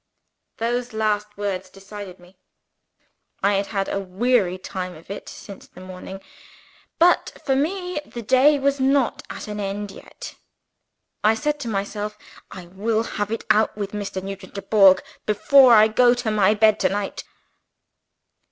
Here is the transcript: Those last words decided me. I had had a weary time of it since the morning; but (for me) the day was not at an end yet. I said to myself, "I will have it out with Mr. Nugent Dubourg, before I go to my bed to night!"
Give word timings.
Those 0.57 0.93
last 0.93 1.27
words 1.37 1.69
decided 1.69 2.17
me. 2.19 2.35
I 3.43 3.53
had 3.53 3.67
had 3.67 3.87
a 3.87 3.99
weary 3.99 4.57
time 4.57 4.95
of 4.95 5.11
it 5.11 5.29
since 5.29 5.67
the 5.67 5.79
morning; 5.79 6.21
but 6.97 7.39
(for 7.45 7.55
me) 7.55 7.99
the 8.03 8.23
day 8.23 8.57
was 8.57 8.79
not 8.79 9.21
at 9.29 9.47
an 9.47 9.59
end 9.59 9.91
yet. 9.91 10.33
I 11.23 11.35
said 11.35 11.59
to 11.59 11.67
myself, 11.67 12.17
"I 12.49 12.65
will 12.65 13.03
have 13.03 13.31
it 13.31 13.45
out 13.51 13.77
with 13.77 13.91
Mr. 13.91 14.23
Nugent 14.23 14.55
Dubourg, 14.55 15.03
before 15.27 15.75
I 15.75 15.87
go 15.87 16.15
to 16.15 16.31
my 16.31 16.55
bed 16.55 16.79
to 16.79 16.89
night!" 16.89 17.23